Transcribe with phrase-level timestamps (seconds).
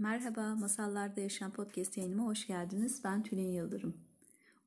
[0.00, 3.00] Merhaba, Masallarda Yaşayan Podcast yayınıma hoş geldiniz.
[3.04, 3.94] Ben Tülin Yıldırım.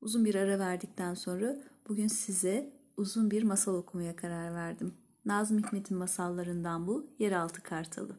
[0.01, 1.57] Uzun bir ara verdikten sonra
[1.89, 4.93] bugün size uzun bir masal okumaya karar verdim.
[5.25, 8.15] Nazım Hikmet'in masallarından bu, Yeraltı Kartalı.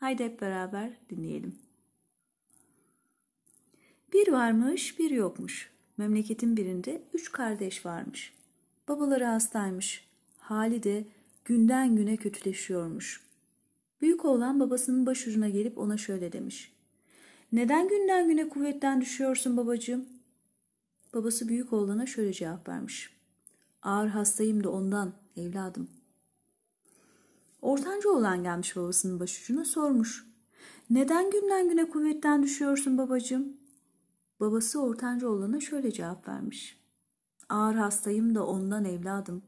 [0.00, 1.58] Haydi hep beraber dinleyelim.
[4.12, 5.70] Bir varmış, bir yokmuş.
[5.96, 8.34] Memleketin birinde üç kardeş varmış.
[8.88, 10.08] Babaları hastaymış.
[10.38, 11.04] Hali de
[11.44, 13.23] günden güne kötüleşiyormuş.
[14.04, 16.72] Büyük oğlan babasının başucuna gelip ona şöyle demiş.
[17.52, 20.06] Neden günden güne kuvvetten düşüyorsun babacığım?
[21.14, 23.16] Babası büyük oğlana şöyle cevap vermiş.
[23.82, 25.88] Ağır hastayım da ondan evladım.
[27.62, 30.26] Ortanca oğlan gelmiş babasının başucuna sormuş.
[30.90, 33.56] Neden günden güne kuvvetten düşüyorsun babacığım?
[34.40, 36.78] Babası ortanca oğlana şöyle cevap vermiş.
[37.48, 39.42] Ağır hastayım da ondan evladım.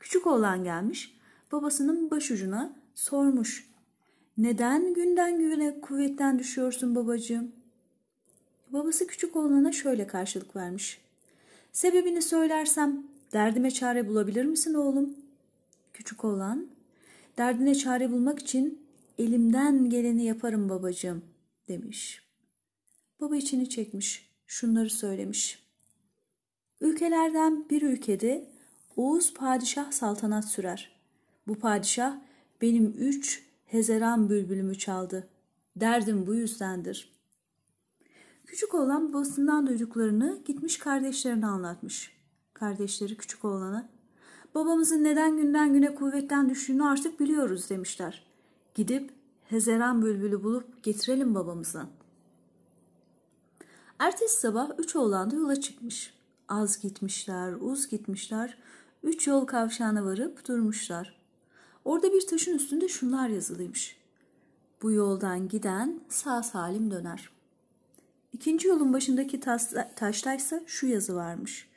[0.00, 1.18] Küçük oğlan gelmiş
[1.52, 3.70] babasının başucuna sormuş.
[4.38, 7.52] Neden günden güne kuvvetten düşüyorsun babacığım?
[8.68, 11.00] Babası küçük oğlana şöyle karşılık vermiş.
[11.72, 15.16] Sebebini söylersem derdime çare bulabilir misin oğlum?
[15.92, 16.66] Küçük oğlan,
[17.38, 18.86] derdine çare bulmak için
[19.18, 21.24] elimden geleni yaparım babacığım
[21.68, 22.22] demiş.
[23.20, 25.64] Baba içini çekmiş, şunları söylemiş.
[26.80, 28.54] Ülkelerden bir ülkede
[28.96, 30.90] Oğuz padişah saltanat sürer.
[31.46, 32.16] Bu padişah
[32.62, 35.28] benim üç hezeran bülbülümü çaldı.
[35.76, 37.14] Derdim bu yüzdendir.
[38.46, 42.12] Küçük oğlan babasından duyduklarını gitmiş kardeşlerine anlatmış.
[42.54, 43.88] Kardeşleri küçük oğlana
[44.54, 48.26] babamızın neden günden güne kuvvetten düştüğünü artık biliyoruz demişler.
[48.74, 49.10] Gidip
[49.44, 51.88] hezeran bülbülü bulup getirelim babamıza.
[53.98, 56.14] Ertesi sabah üç oğlan da yola çıkmış.
[56.48, 58.58] Az gitmişler, uz gitmişler,
[59.02, 61.23] üç yol kavşağına varıp durmuşlar.
[61.84, 63.96] Orada bir taşın üstünde şunlar yazılıymış.
[64.82, 67.30] Bu yoldan giden sağ salim döner.
[68.32, 69.40] İkinci yolun başındaki
[69.96, 71.68] taştaysa şu yazı varmış.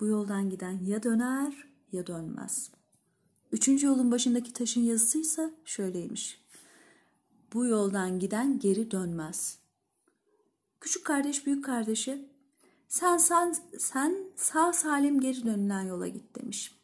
[0.00, 2.70] Bu yoldan giden ya döner ya dönmez.
[3.52, 6.42] Üçüncü yolun başındaki taşın yazısıysa şöyleymiş.
[7.52, 9.58] Bu yoldan giden geri dönmez.
[10.80, 12.28] Küçük kardeş büyük kardeşi
[12.88, 16.81] sen, sen, sen sağ salim geri dönülen yola git demiş.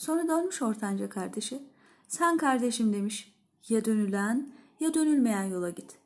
[0.00, 1.62] Sonra dönmüş ortanca kardeşi.
[2.08, 3.34] Sen kardeşim demiş.
[3.68, 5.98] Ya dönülen ya dönülmeyen yola git.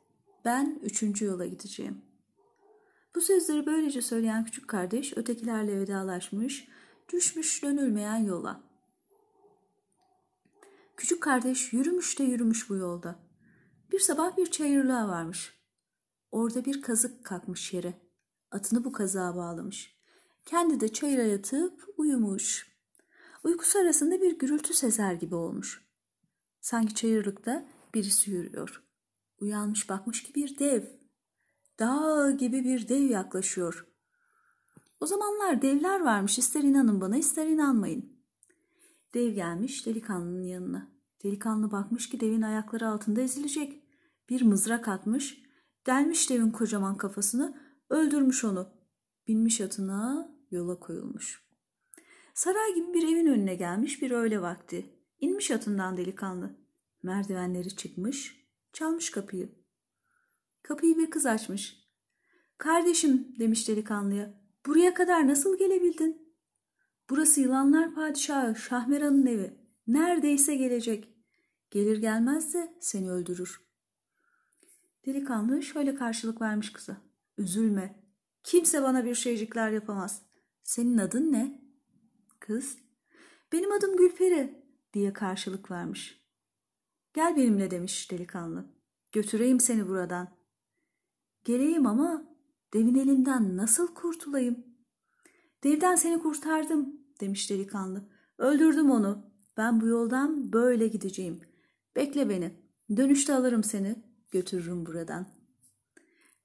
[0.45, 2.01] Ben üçüncü yola gideceğim.
[3.15, 6.67] Bu sözleri böylece söyleyen küçük kardeş ötekilerle vedalaşmış,
[7.13, 8.61] düşmüş dönülmeyen yola.
[10.97, 13.19] Küçük kardeş yürümüş de yürümüş bu yolda.
[13.91, 15.53] Bir sabah bir çayırlığa varmış.
[16.31, 17.93] Orada bir kazık kalkmış yere.
[18.51, 19.95] Atını bu kazığa bağlamış.
[20.45, 22.74] Kendi de çayıra yatıp uyumuş.
[23.45, 25.87] Uykusu arasında bir gürültü sezer gibi olmuş.
[26.61, 28.83] Sanki çayırlıkta birisi yürüyor.
[29.39, 30.83] Uyanmış bakmış ki bir dev.
[31.79, 33.87] Dağ gibi bir dev yaklaşıyor.
[34.99, 38.23] O zamanlar devler varmış ister inanın bana ister inanmayın.
[39.13, 40.91] Dev gelmiş delikanlının yanına.
[41.23, 43.83] Delikanlı bakmış ki devin ayakları altında ezilecek.
[44.29, 45.43] Bir mızrak atmış,
[45.85, 47.57] delmiş devin kocaman kafasını,
[47.89, 48.69] öldürmüş onu.
[49.27, 51.44] Binmiş atına yola koyulmuş.
[52.35, 54.85] Saray gibi bir evin önüne gelmiş bir öğle vakti.
[55.19, 56.55] İnmiş atından delikanlı.
[57.03, 59.49] Merdivenleri çıkmış, çalmış kapıyı.
[60.63, 61.85] Kapıyı bir kız açmış.
[62.57, 64.33] Kardeşim demiş delikanlıya.
[64.65, 66.35] Buraya kadar nasıl gelebildin?
[67.09, 69.53] Burası yılanlar padişahı Şahmeran'ın evi.
[69.87, 71.15] Neredeyse gelecek.
[71.71, 73.61] Gelir gelmez de seni öldürür.
[75.05, 76.97] Delikanlı şöyle karşılık vermiş kıza.
[77.37, 78.03] Üzülme.
[78.43, 80.21] Kimse bana bir şeycikler yapamaz.
[80.63, 81.64] Senin adın ne?
[82.47, 82.77] Kız,
[83.51, 84.63] benim adım Gülperi
[84.93, 86.25] diye karşılık vermiş.
[87.13, 88.65] Gel benimle demiş delikanlı.
[89.11, 90.27] Götüreyim seni buradan.
[91.43, 92.35] Geleyim ama
[92.73, 94.65] devin elinden nasıl kurtulayım?
[95.63, 98.09] Devden seni kurtardım demiş delikanlı.
[98.37, 99.31] Öldürdüm onu.
[99.57, 101.41] Ben bu yoldan böyle gideceğim.
[101.95, 102.51] Bekle beni.
[102.97, 104.03] Dönüşte alırım seni.
[104.31, 105.27] Götürürüm buradan.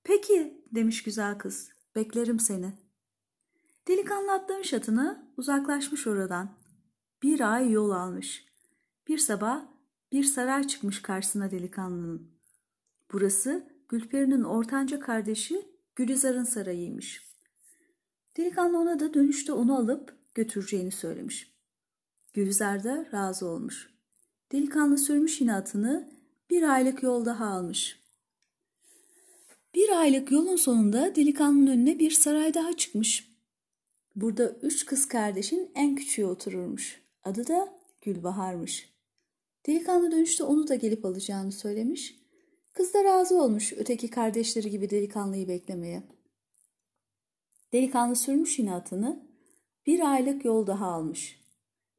[0.05, 1.69] Peki demiş güzel kız.
[1.94, 2.90] Beklerim seni.
[3.91, 6.57] Delikanlı atlamış atını, uzaklaşmış oradan.
[7.23, 8.45] Bir ay yol almış.
[9.09, 9.63] Bir sabah
[10.13, 12.31] bir saray çıkmış karşısına delikanlının.
[13.13, 17.25] Burası Gülperi'nin ortanca kardeşi Gülizar'ın sarayıymış.
[18.37, 21.55] Delikanlı ona da dönüşte onu alıp götüreceğini söylemiş.
[22.35, 23.91] Gülizar da razı olmuş.
[24.53, 26.11] Delikanlı sürmüş yine atını
[26.51, 28.05] bir aylık yol daha almış.
[29.75, 33.30] Bir aylık yolun sonunda delikanlının önüne bir saray daha çıkmış.
[34.20, 37.02] Burada üç kız kardeşin en küçüğü otururmuş.
[37.25, 38.93] Adı da Gülbahar'mış.
[39.67, 42.20] Delikanlı dönüşte onu da gelip alacağını söylemiş.
[42.72, 46.02] Kız da razı olmuş öteki kardeşleri gibi delikanlıyı beklemeye.
[47.72, 49.26] Delikanlı sürmüş yine atını.
[49.87, 51.40] Bir aylık yol daha almış.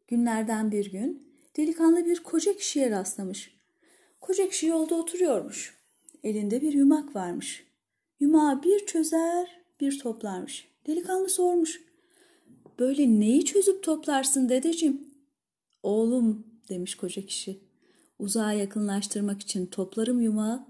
[0.07, 1.27] Günlerden bir gün
[1.57, 3.57] delikanlı bir koca kişiye rastlamış.
[4.21, 5.77] Koca kişi yolda oturuyormuş.
[6.23, 7.67] Elinde bir yumak varmış.
[8.19, 10.67] Yumağı bir çözer bir toplarmış.
[10.87, 11.90] Delikanlı sormuş.
[12.79, 15.11] Böyle neyi çözüp toplarsın dedeciğim?
[15.83, 17.59] Oğlum demiş koca kişi.
[18.19, 20.67] Uzağa yakınlaştırmak için toplarım yumağı,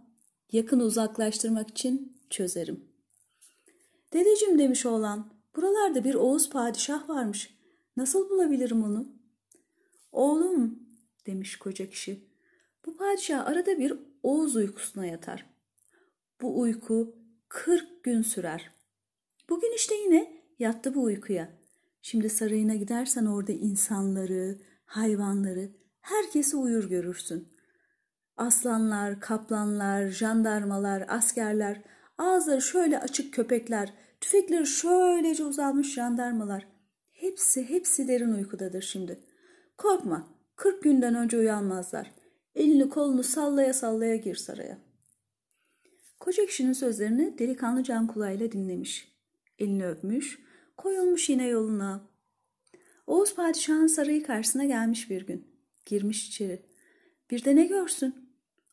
[0.51, 2.85] yakın uzaklaştırmak için çözerim.
[4.13, 7.57] Dedeciğim demiş oğlan, buralarda bir Oğuz padişah varmış.
[7.97, 9.07] Nasıl bulabilirim onu?
[10.11, 10.79] Oğlum
[11.27, 12.31] demiş koca kişi.
[12.85, 13.93] Bu padişah arada bir
[14.23, 15.45] Oğuz uykusuna yatar.
[16.41, 17.15] Bu uyku
[17.47, 18.71] kırk gün sürer.
[19.49, 21.60] Bugün işte yine yattı bu uykuya.
[22.01, 25.71] Şimdi sarayına gidersen orada insanları, hayvanları,
[26.01, 27.47] herkesi uyur görürsün.
[28.37, 31.81] Aslanlar, kaplanlar, jandarmalar, askerler,
[32.17, 36.67] ağızları şöyle açık köpekler, tüfekleri şöylece uzanmış jandarmalar.
[37.11, 39.19] Hepsi, hepsi derin uykudadır şimdi.
[39.77, 42.11] Korkma, kırk günden önce uyanmazlar.
[42.55, 44.77] Elini kolunu sallaya sallaya gir saraya.
[46.19, 49.17] Koca kişinin sözlerini delikanlı can kulağıyla dinlemiş.
[49.59, 50.39] Elini öpmüş,
[50.81, 52.01] koyulmuş yine yoluna.
[53.07, 55.47] Oğuz padişahın sarayı karşısına gelmiş bir gün.
[55.85, 56.65] Girmiş içeri.
[57.31, 58.15] Bir de ne görsün?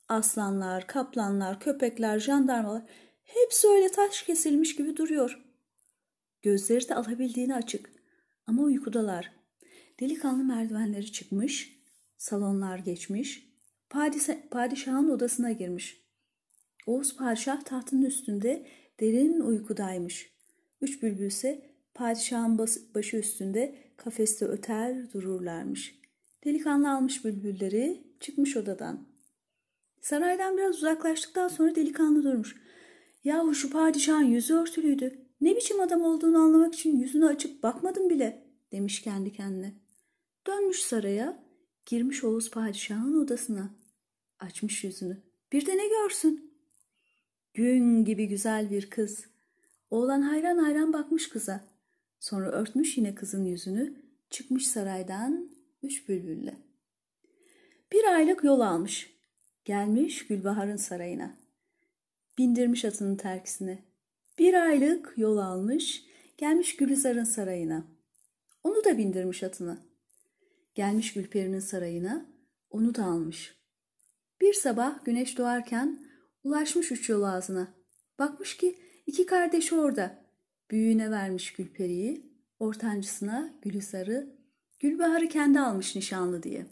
[0.09, 2.83] Aslanlar, kaplanlar, köpekler, jandarmalar
[3.25, 5.45] hepsi öyle taş kesilmiş gibi duruyor.
[6.43, 7.91] Gözleri de alabildiğini açık
[8.47, 9.33] ama uykudalar.
[10.01, 11.83] Delikanlı merdivenleri çıkmış,
[12.17, 13.49] salonlar geçmiş,
[14.51, 16.05] padişahın odasına girmiş.
[16.87, 18.67] Oğuz padişah tahtının üstünde
[19.01, 20.33] derin uykudaymış.
[20.81, 21.68] Üç bülbül ise
[21.99, 22.59] padişahın
[22.95, 26.01] başı üstünde kafeste öter dururlarmış.
[26.45, 29.07] Delikanlı almış bülbülleri çıkmış odadan.
[30.01, 32.57] Saraydan biraz uzaklaştıktan sonra delikanlı durmuş.
[33.25, 35.19] Yahu şu padişahın yüzü örtülüydü.
[35.41, 39.75] Ne biçim adam olduğunu anlamak için yüzünü açıp bakmadım bile demiş kendi kendine.
[40.47, 41.45] Dönmüş saraya,
[41.87, 43.71] girmiş Oğuz padişahın odasına.
[44.39, 45.23] Açmış yüzünü.
[45.53, 46.55] Bir de ne görsün?
[47.55, 49.25] Gün gibi güzel bir kız.
[49.91, 51.68] Oğlan hayran hayran bakmış kıza.
[52.21, 55.51] Sonra örtmüş yine kızın yüzünü, çıkmış saraydan
[55.83, 56.57] üç bülbülle.
[57.93, 59.19] Bir aylık yol almış.
[59.65, 61.37] Gelmiş Gülbahar'ın sarayına.
[62.39, 63.85] Bindirmiş atının terkisine.
[64.39, 66.05] Bir aylık yol almış,
[66.37, 67.85] gelmiş Gülizar'ın sarayına.
[68.65, 69.79] Onu da bindirmiş atına.
[70.75, 72.27] Gelmiş Gülperi'nin sarayına,
[72.71, 73.59] onu da almış.
[74.41, 76.07] Bir sabah güneş doğarken
[76.45, 77.75] ulaşmış üç yol ağzına.
[78.19, 80.28] Bakmış ki iki kardeş orada.
[80.71, 84.37] Büyüğüne vermiş Gülperi'yi, ortancısına Gülizar'ı,
[84.79, 86.67] Gülbahar'ı kendi almış nişanlı diye.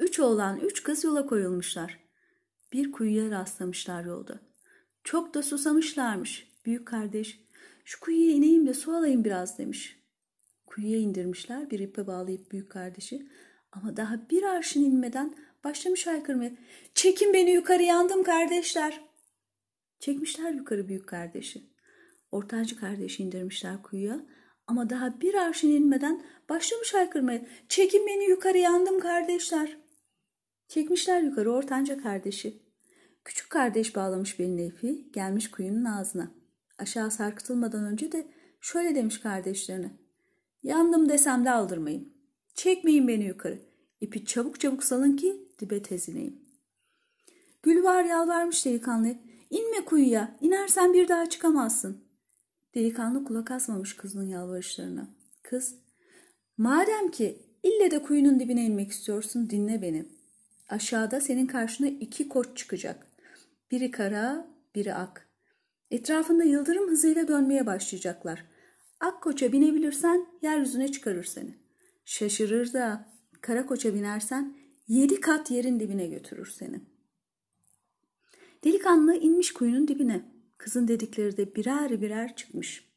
[0.00, 2.00] Üç oğlan, üç kız yola koyulmuşlar.
[2.72, 4.40] Bir kuyuya rastlamışlar yolda.
[5.04, 6.48] Çok da susamışlarmış.
[6.66, 7.40] Büyük kardeş,
[7.84, 10.00] şu kuyuya ineyim de su alayım biraz demiş.
[10.66, 13.28] Kuyuya indirmişler bir ipe bağlayıp büyük kardeşi.
[13.72, 15.34] Ama daha bir arşın inmeden
[15.64, 16.52] başlamış haykırmaya.
[16.94, 19.00] Çekin beni yukarı yandım kardeşler.
[20.04, 21.70] Çekmişler yukarı büyük kardeşi.
[22.32, 24.26] Ortancı kardeşi indirmişler kuyuya.
[24.66, 27.46] Ama daha bir arşın inmeden başlamış haykırmaya.
[27.68, 29.76] Çekin beni yukarı yandım kardeşler.
[30.68, 32.62] Çekmişler yukarı ortanca kardeşi.
[33.24, 36.30] Küçük kardeş bağlamış belini ipi, gelmiş kuyunun ağzına.
[36.78, 38.26] Aşağı sarkıtılmadan önce de
[38.60, 39.90] şöyle demiş kardeşlerine.
[40.62, 42.12] Yandım desem de aldırmayın.
[42.54, 43.58] Çekmeyin beni yukarı.
[44.00, 46.44] İpi çabuk çabuk salın ki dibe tezineyim.
[47.62, 49.23] Gülvar yalvarmış delikanlı.
[49.54, 52.04] İnme kuyuya, inersen bir daha çıkamazsın.
[52.74, 55.08] Delikanlı kulak asmamış kızın yalvarışlarına.
[55.42, 55.74] Kız,
[56.56, 60.08] madem ki ille de kuyunun dibine inmek istiyorsun dinle beni.
[60.68, 63.06] Aşağıda senin karşına iki koç çıkacak.
[63.70, 65.28] Biri kara, biri ak.
[65.90, 68.44] Etrafında yıldırım hızıyla dönmeye başlayacaklar.
[69.00, 71.54] Ak koça binebilirsen yeryüzüne çıkarır seni.
[72.04, 73.08] Şaşırır da
[73.40, 74.56] kara koça binersen
[74.88, 76.93] yedi kat yerin dibine götürür seni.
[78.64, 80.24] Delikanlı inmiş kuyunun dibine.
[80.58, 82.88] Kızın dedikleri de birer birer çıkmış.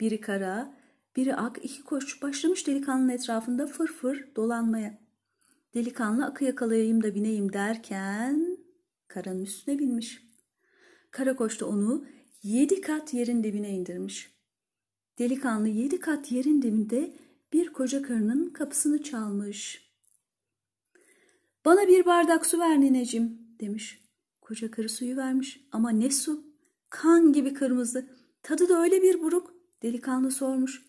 [0.00, 0.76] Biri kara,
[1.16, 4.98] biri ak, iki koç başlamış delikanlının etrafında fırfır fır dolanmaya.
[5.74, 8.58] Delikanlı akı yakalayayım da bineyim derken
[9.08, 10.22] karanın üstüne binmiş.
[11.10, 12.04] Karakoç da onu
[12.42, 14.32] yedi kat yerin dibine indirmiş.
[15.18, 17.12] Delikanlı yedi kat yerin dibinde
[17.52, 19.92] bir koca karının kapısını çalmış.
[21.64, 24.01] Bana bir bardak su ver nineciğim demiş.
[24.52, 26.44] Koca karı suyu vermiş ama ne su?
[26.90, 28.06] Kan gibi kırmızı.
[28.42, 29.54] Tadı da öyle bir buruk.
[29.82, 30.82] Delikanlı sormuş.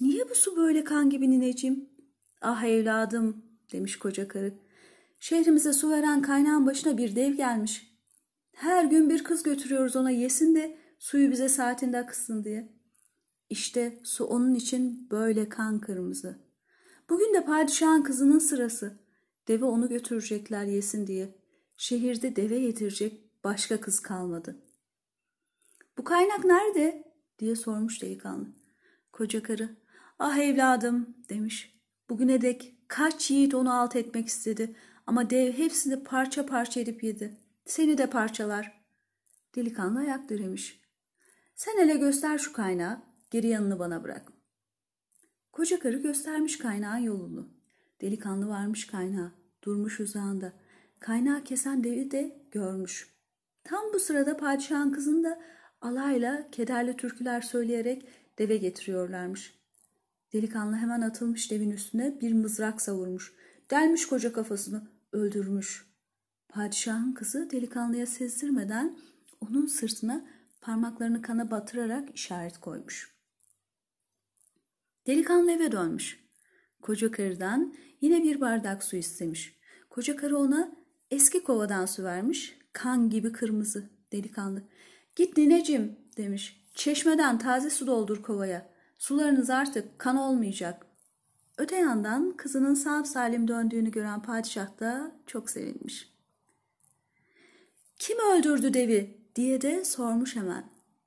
[0.00, 1.88] Niye bu su böyle kan gibi nineciğim?
[2.40, 4.54] Ah evladım demiş koca karı.
[5.20, 7.98] Şehrimize su veren kaynağın başına bir dev gelmiş.
[8.52, 12.72] Her gün bir kız götürüyoruz ona yesin de suyu bize saatinde akısın diye.
[13.50, 16.38] İşte su onun için böyle kan kırmızı.
[17.10, 18.98] Bugün de padişahın kızının sırası.
[19.48, 21.45] Deve onu götürecekler yesin diye.
[21.76, 24.56] Şehirde deve yetirecek başka kız kalmadı.
[25.98, 27.12] Bu kaynak nerede?
[27.38, 28.46] diye sormuş delikanlı.
[29.12, 29.76] Koca karı,
[30.18, 31.80] ah evladım demiş.
[32.10, 37.40] Bugüne dek kaç yiğit onu alt etmek istedi ama dev hepsini parça parça edip yedi.
[37.64, 38.84] Seni de parçalar.
[39.54, 40.80] Delikanlı ayak diremiş.
[41.54, 44.32] Sen hele göster şu kaynağı, geri yanını bana bırak.
[45.52, 47.48] Koca karı göstermiş kaynağın yolunu.
[48.00, 49.32] Delikanlı varmış kaynağa,
[49.64, 50.52] durmuş uzağında.
[51.00, 53.08] Kaynağı kesen devi de görmüş.
[53.64, 55.40] Tam bu sırada padişahın kızını da
[55.80, 59.58] alayla kederli türküler söyleyerek deve getiriyorlarmış.
[60.32, 63.34] Delikanlı hemen atılmış devin üstüne bir mızrak savurmuş.
[63.70, 65.86] Delmiş koca kafasını, öldürmüş.
[66.48, 68.98] Padişahın kızı delikanlıya sezdirmeden
[69.40, 70.24] onun sırtına
[70.60, 73.16] parmaklarını kana batırarak işaret koymuş.
[75.06, 76.26] Delikanlı eve dönmüş.
[76.82, 79.60] Koca karıdan yine bir bardak su istemiş.
[79.90, 80.76] Koca karı ona
[81.10, 82.58] eski kovadan su vermiş.
[82.72, 84.62] Kan gibi kırmızı delikanlı.
[85.16, 86.62] Git nineciğim demiş.
[86.74, 88.70] Çeşmeden taze su doldur kovaya.
[88.98, 90.86] Sularınız artık kan olmayacak.
[91.58, 96.12] Öte yandan kızının sağ salim döndüğünü gören padişah da çok sevinmiş.
[97.98, 100.64] Kim öldürdü devi diye de sormuş hemen.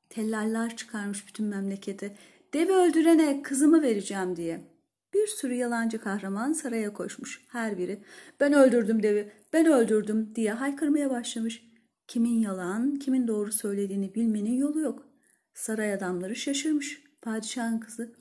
[0.10, 2.16] Tellaller çıkarmış bütün memlekete.
[2.54, 4.69] Devi öldürene kızımı vereceğim diye.
[5.14, 7.42] Bir sürü yalancı kahraman saraya koşmuş.
[7.48, 8.04] Her biri
[8.40, 11.70] ben öldürdüm devi, ben öldürdüm diye haykırmaya başlamış.
[12.08, 15.08] Kimin yalan, kimin doğru söylediğini bilmenin yolu yok.
[15.54, 17.04] Saray adamları şaşırmış.
[17.22, 18.16] Padişahın kızı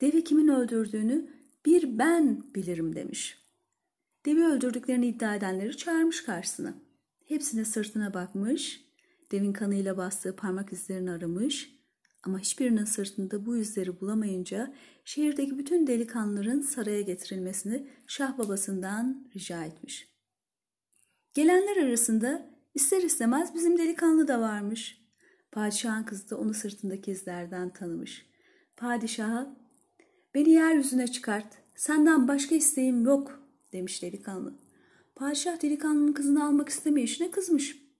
[0.00, 1.30] devi kimin öldürdüğünü
[1.66, 3.38] bir ben bilirim demiş.
[4.26, 6.74] Devi öldürdüklerini iddia edenleri çağırmış karşısına.
[7.24, 8.84] Hepsine sırtına bakmış,
[9.32, 11.79] devin kanıyla bastığı parmak izlerini aramış
[12.22, 14.74] ama hiçbirinin sırtında bu izleri bulamayınca
[15.04, 20.10] şehirdeki bütün delikanlıların saraya getirilmesini Şah babasından rica etmiş.
[21.34, 25.00] Gelenler arasında ister istemez bizim delikanlı da varmış.
[25.52, 28.26] Padişahın kızı da onu sırtındaki izlerden tanımış.
[28.76, 29.56] Padişaha
[30.34, 34.54] beni yeryüzüne çıkart senden başka isteğim yok demiş delikanlı.
[35.14, 37.90] Padişah delikanlının kızını almak istemeyişine kızmış.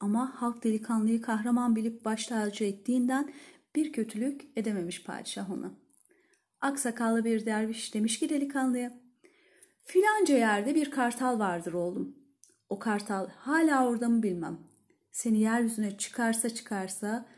[0.00, 3.32] Ama halk delikanlıyı kahraman bilip baş tacı ettiğinden
[3.76, 5.74] bir kötülük edememiş padişah ona.
[6.60, 9.00] Aksakallı bir derviş demiş ki delikanlıya,
[9.84, 12.16] filanca yerde bir kartal vardır oğlum.
[12.68, 14.58] O kartal hala orada mı bilmem.
[15.12, 17.28] Seni yeryüzüne çıkarsa çıkarsa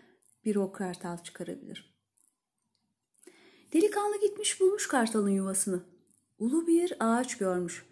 [0.44, 1.98] bir o kartal çıkarabilir.
[3.72, 5.82] Delikanlı gitmiş bulmuş kartalın yuvasını.
[6.38, 7.86] Ulu bir ağaç görmüş.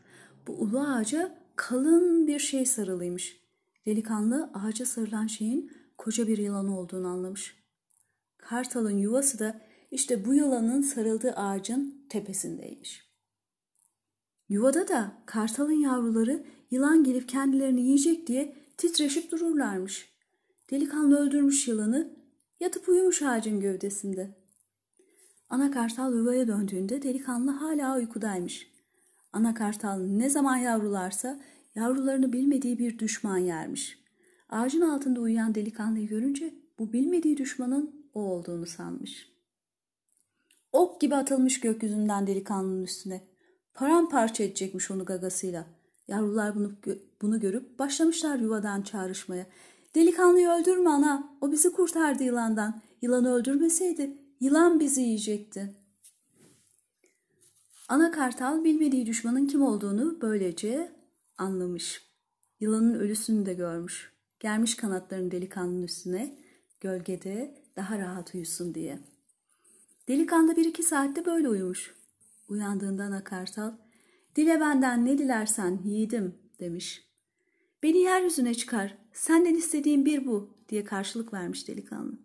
[0.46, 3.40] Bu ulu ağaca kalın bir şey sarılıymış.
[3.86, 7.65] Delikanlı ağaca sarılan şeyin koca bir yılan olduğunu anlamış.
[8.48, 9.60] Kartalın yuvası da
[9.90, 13.06] işte bu yılanın sarıldığı ağacın tepesindeymiş.
[14.48, 20.12] Yuvada da kartalın yavruları yılan gelip kendilerini yiyecek diye titreşip dururlarmış.
[20.70, 22.16] Delikanlı öldürmüş yılanı,
[22.60, 24.34] yatıp uyumuş ağacın gövdesinde.
[25.48, 28.72] Ana kartal yuvaya döndüğünde delikanlı hala uykudaymış.
[29.32, 31.40] Ana kartal ne zaman yavrularsa
[31.74, 33.98] yavrularını bilmediği bir düşman yermiş.
[34.48, 39.32] Ağacın altında uyuyan delikanlıyı görünce bu bilmediği düşmanın o olduğunu sanmış.
[40.72, 43.28] Ok gibi atılmış gökyüzünden delikanlının üstüne.
[43.74, 45.66] Paramparça edecekmiş onu gagasıyla.
[46.08, 46.72] Yavrular bunu,
[47.22, 49.46] bunu görüp başlamışlar yuvadan çağrışmaya.
[49.94, 52.82] Delikanlıyı öldürme ana, o bizi kurtardı yılandan.
[53.02, 55.74] Yılanı öldürmeseydi yılan bizi yiyecekti.
[57.88, 60.92] Ana kartal bilmediği düşmanın kim olduğunu böylece
[61.38, 62.02] anlamış.
[62.60, 64.12] Yılanın ölüsünü de görmüş.
[64.40, 66.38] Gelmiş kanatlarını delikanlının üstüne,
[66.80, 68.98] gölgede daha rahat uyusun diye.
[70.08, 71.94] Delikanlı bir iki saatte böyle uyumuş.
[72.48, 73.72] Uyandığında ana kartal,
[74.36, 77.06] dile benden ne dilersen yiğidim demiş.
[77.82, 82.18] Beni yeryüzüne çıkar, senden istediğim bir bu diye karşılık vermiş delikanlı.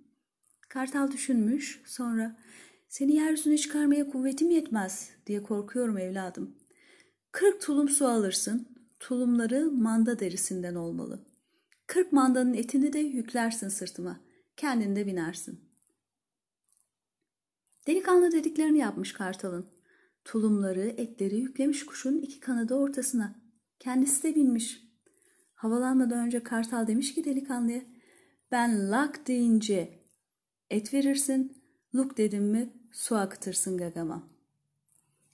[0.70, 2.38] Kartal düşünmüş, sonra
[2.88, 6.56] seni yeryüzüne çıkarmaya kuvvetim yetmez diye korkuyorum evladım.
[7.32, 8.68] Kırk tulum su alırsın,
[9.00, 11.26] tulumları manda derisinden olmalı.
[11.88, 14.20] Kırk mandanın etini de yüklersin sırtıma,
[14.58, 15.72] kendin de binersin.
[17.88, 19.66] Delikanlı dediklerini yapmış kartalın.
[20.26, 23.36] Tulumları, etleri yüklemiş kuşun iki kanadı ortasına.
[23.80, 24.92] Kendisi de binmiş.
[25.56, 27.82] Havalanmadan önce kartal demiş ki delikanlıya,
[28.52, 30.00] ben lak deyince
[30.70, 31.64] et verirsin,
[31.96, 34.28] luk dedim mi su akıtırsın gagama.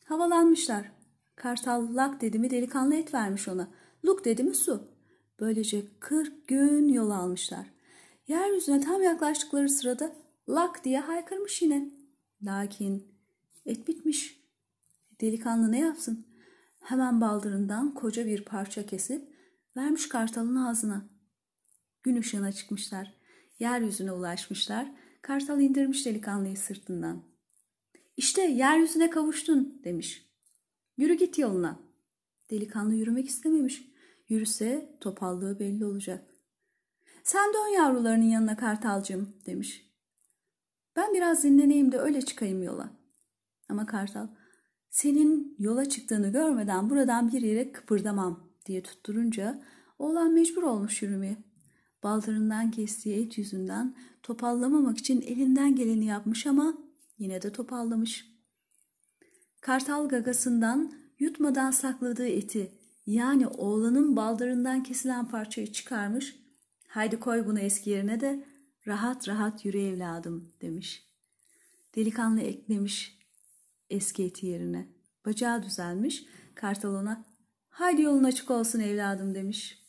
[0.05, 0.91] Havalanmışlar.
[1.35, 3.67] Kartal lak dedi mi delikanlı et vermiş ona.
[4.05, 4.87] Luk dedi mi su.
[5.39, 7.76] Böylece 40 gün yol almışlar.
[8.27, 10.15] Yeryüzüne tam yaklaştıkları sırada
[10.49, 11.89] lak diye haykırmış yine.
[12.41, 13.07] Lakin
[13.65, 14.43] et bitmiş.
[15.21, 16.25] Delikanlı ne yapsın?
[16.79, 19.27] Hemen baldırından koca bir parça kesip
[19.77, 21.09] vermiş kartalın ağzına.
[22.03, 23.13] Gün ışığına çıkmışlar.
[23.59, 24.91] Yeryüzüne ulaşmışlar.
[25.21, 27.23] Kartal indirmiş delikanlıyı sırtından.
[28.17, 30.31] İşte yeryüzüne kavuştun demiş.
[30.97, 31.79] Yürü git yoluna.
[32.49, 33.91] Delikanlı yürümek istememiş.
[34.29, 36.36] Yürüse topallığı belli olacak.
[37.27, 39.91] Sen dön yavrularının yanına kartalcığım demiş.
[40.95, 42.89] Ben biraz dinleneyim de öyle çıkayım yola.
[43.69, 44.27] Ama kartal
[44.89, 49.63] senin yola çıktığını görmeden buradan bir yere kıpırdamam diye tutturunca
[49.99, 51.37] oğlan mecbur olmuş yürümeye.
[52.03, 56.77] Baldırından kestiği et yüzünden topallamamak için elinden geleni yapmış ama
[57.17, 58.25] yine de topallamış.
[59.61, 62.71] Kartal gagasından yutmadan sakladığı eti
[63.05, 66.46] yani oğlanın baldırından kesilen parçayı çıkarmış.
[66.97, 68.45] Haydi koy bunu eski yerine de
[68.87, 71.07] rahat rahat yürü evladım demiş.
[71.95, 73.19] Delikanlı eklemiş
[73.89, 74.87] eski eti yerine.
[75.25, 76.25] Bacağı düzelmiş.
[76.55, 77.25] Kartal ona
[77.69, 79.83] haydi yolun açık olsun evladım demiş.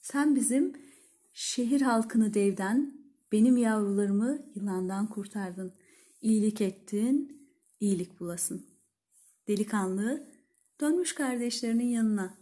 [0.00, 0.72] Sen bizim
[1.32, 2.94] şehir halkını devden,
[3.32, 5.74] benim yavrularımı yılandan kurtardın.
[6.20, 7.48] İyilik ettin,
[7.80, 8.66] iyilik bulasın.
[9.48, 10.28] Delikanlı
[10.80, 12.38] dönmüş kardeşlerinin yanına.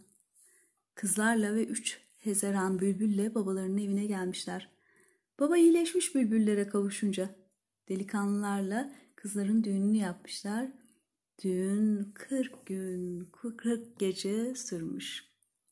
[0.95, 4.69] Kızlarla ve üç hezeran bülbülle babalarının evine gelmişler.
[5.39, 7.35] Baba iyileşmiş bülbüllere kavuşunca.
[7.89, 10.71] Delikanlılarla kızların düğününü yapmışlar.
[11.43, 15.25] Düğün 40 gün, 40 gece sürmüş.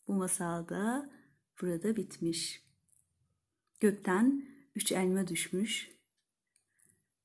[0.07, 1.09] Bu masalda
[1.61, 2.63] burada bitmiş.
[3.79, 5.91] Gökten üç elma düşmüş.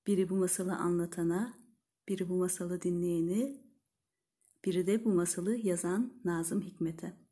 [0.06, 1.58] Biri bu masalı anlatana,
[2.08, 3.62] biri bu masalı dinleyeni,
[4.64, 7.23] biri de bu masalı yazan Nazım Hikmet'e.